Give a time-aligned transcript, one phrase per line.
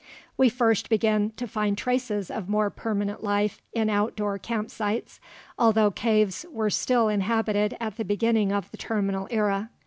[0.35, 5.19] We first begin to find traces of more permanent life in outdoor camp sites,
[5.59, 9.69] although caves were still inhabited at the beginning of the terminal era.